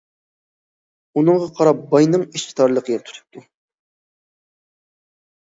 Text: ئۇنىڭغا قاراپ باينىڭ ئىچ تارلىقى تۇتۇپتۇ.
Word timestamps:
ئۇنىڭغا 1.19 1.49
قاراپ 1.59 1.83
باينىڭ 1.91 2.23
ئىچ 2.29 2.45
تارلىقى 2.61 2.97
تۇتۇپتۇ. 3.11 3.45